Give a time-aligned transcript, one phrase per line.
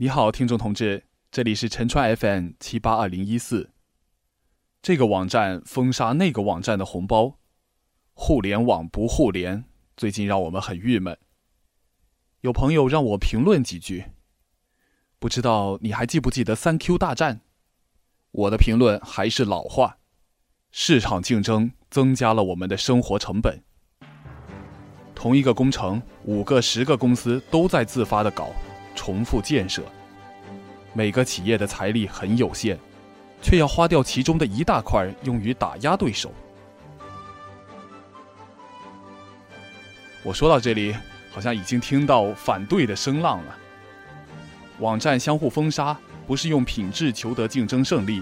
[0.00, 3.72] 你好，听众同志，这里是陈川 FM 七八二零一四。
[4.80, 7.40] 这个网站封杀那个网站的红包，
[8.14, 9.64] 互联网不互联，
[9.96, 11.18] 最近让我们很郁闷。
[12.42, 14.12] 有朋友让我评论几句，
[15.18, 17.40] 不知道你还记不记得三 Q 大战？
[18.30, 19.98] 我的评论还是老话：
[20.70, 23.64] 市场竞争增加了我们的生活成本。
[25.16, 28.52] 同一个工程，五个、十个公司都在自发的搞。
[28.98, 29.80] 重复建设，
[30.92, 32.76] 每个企业的财力很有限，
[33.40, 36.32] 却要花掉其中的一大块用于打压对手。
[40.24, 40.96] 我说到这里，
[41.30, 43.56] 好像已经听到反对的声浪了。
[44.80, 48.20] 网站相互封杀，不是用品质求得竞争胜利，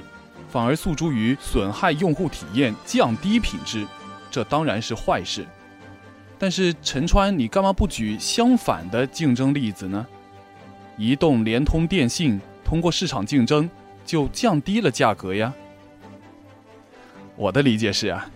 [0.50, 3.86] 反而诉诸于损害用户体验、降低品质，
[4.30, 5.46] 这当然是坏事。
[6.38, 10.06] 但是陈川，你干嘛不举相反的竞争例子呢？
[10.96, 13.68] 移动、联通、电信通过市场竞争
[14.04, 15.52] 就降低了价格呀。
[17.36, 18.28] 我的理解是啊，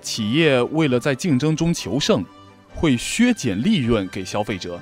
[0.00, 2.24] 企业为了在竞争中求胜，
[2.74, 4.80] 会削减利润给消费者，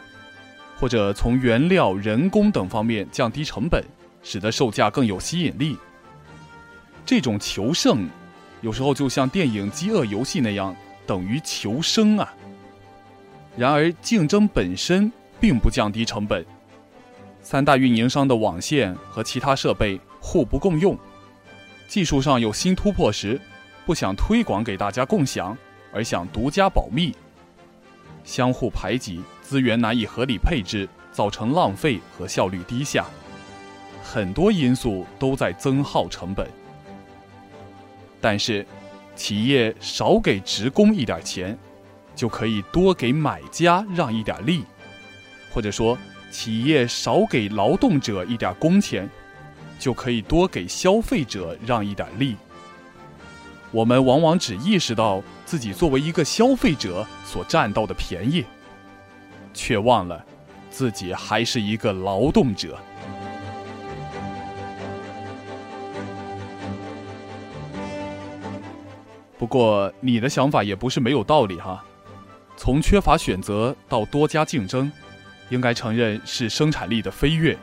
[0.79, 3.85] 或者从原料、人工等方面降低成本，
[4.23, 5.77] 使得售价更有吸引力。
[7.05, 8.09] 这种求胜，
[8.63, 10.75] 有时候就像电影《饥饿游戏》那样，
[11.07, 12.35] 等于求生啊。
[13.57, 16.45] 然而，竞争本身并不降低成本。
[17.49, 20.99] 三大运营商的网线和其他设备互不共用，
[21.87, 23.41] 技术上有新突破时，
[23.85, 25.57] 不想推广给大家共享，
[25.93, 27.15] 而想独家保密，
[28.25, 33.07] 相互排挤，资源难以合理配置，造成浪费和效率低下，
[34.03, 36.51] 很多因素都在增耗成本。
[38.21, 38.67] 但是，
[39.15, 41.57] 企业少给职工一点钱，
[42.17, 44.65] 就可以多给买家让一点利，
[45.53, 45.97] 或者说。
[46.37, 49.09] 企业少给劳动者一点工钱，
[49.79, 52.37] 就可以多给消费者让一点利。
[53.71, 58.45] 我们往往只意识到自己作为一个消费者所占到的便宜，
[59.55, 60.23] 却忘了
[60.69, 62.79] 自己还是一个劳动者。
[69.39, 71.83] 不过，你的想法也不是没有道理哈。
[72.59, 74.93] 从缺乏选择到多加竞争。
[75.49, 77.57] 应该承认是生产力的飞跃，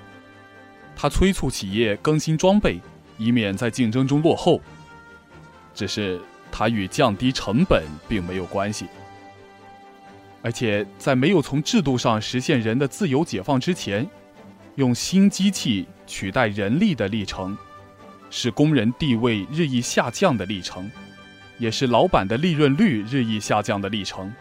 [0.96, 2.80] 它催促企业更新装备，
[3.18, 4.62] 以免在竞争中落后。
[5.74, 8.88] 只是它与降低成本并没有关系。
[10.42, 14.08] 而且在没有从制度上实现人的自由解放之前，
[14.76, 17.58] 用新机器取代人力的历程，
[18.30, 20.92] 是工人地位日益下降的历程，
[21.58, 24.32] 也是老板的利润率日益下降的历程。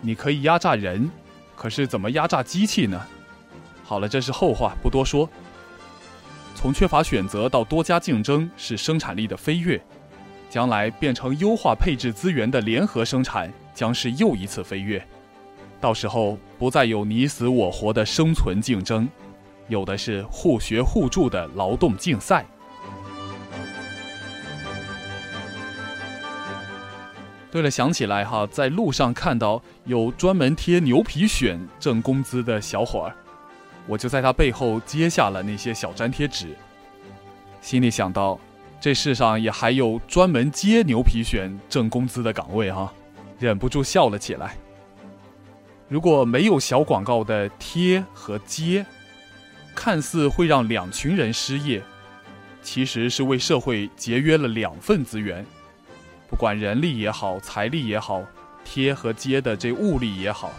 [0.00, 1.10] 你可以压榨人。
[1.56, 3.00] 可是怎么压榨机器呢？
[3.82, 5.28] 好了，这是后话，不多说。
[6.54, 9.80] 从缺乏选择到多加竞争是生产力的飞跃，
[10.48, 15.04] 将来变成优化配置资源的联合生产将是又一次飞跃。
[15.80, 19.08] 到时候不再有你死我活的生存竞争，
[19.68, 22.44] 有的是互学互助的劳动竞赛。
[27.50, 33.14] 对了，想起来哈，在路上看到有专门贴牛皮癣挣工资的小伙儿，
[33.86, 36.48] 我就在他背后揭下了那些小粘贴纸，
[37.62, 38.38] 心里想到，
[38.80, 42.92] 这世上也还有专门接牛皮癣挣工资的岗位哈，
[43.38, 44.54] 忍不住笑了起来。
[45.88, 48.84] 如果没有小广告的贴和接，
[49.74, 51.80] 看似会让两群人失业，
[52.60, 55.46] 其实是为社会节约了两份资源。
[56.28, 58.22] 不管人力也好，财力也好，
[58.64, 60.50] 贴和接的这物力也好，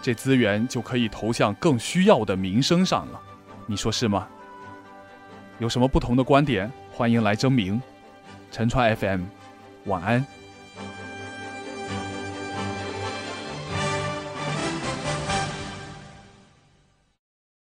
[0.00, 3.20] 这资源就可以投向更需要的民生上了，
[3.66, 4.26] 你说是吗？
[5.58, 7.80] 有什么不同的观点，欢迎来争鸣。
[8.50, 9.24] 陈川 FM，
[9.84, 10.26] 晚安。